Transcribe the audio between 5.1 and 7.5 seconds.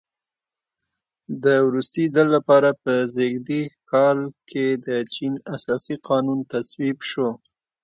چین اساسي قانون تصویب شو.